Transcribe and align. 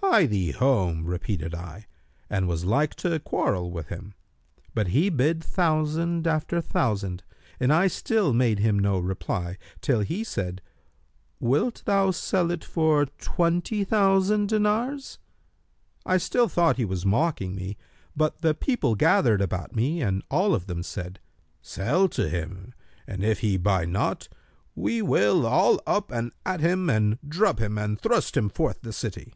'Hie 0.00 0.26
thee 0.26 0.52
home,' 0.52 1.04
repeated 1.04 1.54
I 1.54 1.86
and 2.30 2.48
was 2.48 2.64
like 2.64 2.94
to 2.96 3.18
quarrel 3.18 3.70
with 3.70 3.88
him. 3.88 4.14
But 4.74 4.88
he 4.88 5.10
bid 5.10 5.44
thousand 5.44 6.26
after 6.26 6.62
thousand, 6.62 7.24
and 7.60 7.70
I 7.70 7.88
still 7.88 8.32
made 8.32 8.58
him 8.58 8.78
no 8.78 8.98
reply, 8.98 9.58
till 9.82 10.00
he 10.00 10.24
said, 10.24 10.62
'Wilt 11.40 11.82
thou 11.84 12.10
sell 12.12 12.50
it 12.50 12.64
for 12.64 13.04
twenty 13.18 13.84
thousand 13.84 14.48
dinars?' 14.48 15.18
I 16.06 16.16
still 16.16 16.48
thought 16.48 16.78
he 16.78 16.86
was 16.86 17.04
mocking 17.04 17.54
me; 17.54 17.76
but 18.16 18.40
the 18.40 18.54
people 18.54 18.94
gathered 18.94 19.42
about 19.42 19.76
me 19.76 20.00
and 20.00 20.22
all 20.30 20.54
of 20.54 20.68
them 20.68 20.82
said, 20.82 21.20
'Sell 21.60 22.08
to 22.10 22.30
him, 22.30 22.72
and 23.06 23.22
if 23.22 23.40
he 23.40 23.58
buy 23.58 23.84
not, 23.84 24.28
we 24.74 25.02
will 25.02 25.44
all 25.44 25.78
up 25.86 26.10
and 26.10 26.32
at 26.46 26.60
him 26.60 26.88
and 26.88 27.18
drub 27.28 27.58
him 27.58 27.76
and 27.76 28.00
thrust 28.00 28.38
him 28.38 28.48
forth 28.48 28.80
the 28.80 28.92
city.' 28.94 29.34